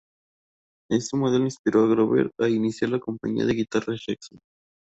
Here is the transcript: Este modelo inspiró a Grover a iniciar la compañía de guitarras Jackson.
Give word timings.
Este 0.89 1.15
modelo 1.15 1.45
inspiró 1.45 1.83
a 1.83 1.87
Grover 1.87 2.31
a 2.39 2.49
iniciar 2.49 2.89
la 2.89 2.97
compañía 2.99 3.45
de 3.45 3.53
guitarras 3.53 4.01
Jackson. 4.07 4.39